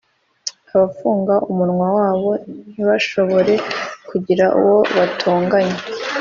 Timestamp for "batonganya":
4.95-5.79